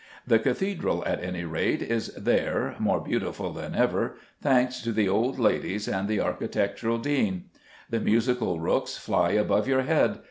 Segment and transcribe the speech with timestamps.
[0.25, 5.37] The cathedral, at any rate, is there, more beautiful than ever, thanks to the old
[5.37, 7.43] ladies and the architectural dean.
[7.87, 10.17] The musical rooks fly above your head.